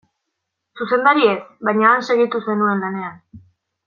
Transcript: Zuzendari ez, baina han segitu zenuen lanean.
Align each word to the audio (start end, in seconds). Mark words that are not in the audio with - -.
Zuzendari 0.85 1.27
ez, 1.33 1.37
baina 1.69 1.91
han 1.91 2.05
segitu 2.09 2.41
zenuen 2.47 2.81
lanean. 2.87 3.21